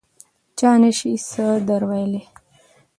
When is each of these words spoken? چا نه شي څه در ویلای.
چا 0.59 0.71
نه 0.81 0.91
شي 0.97 1.11
څه 1.29 1.45
در 1.67 1.81
ویلای. 1.89 2.23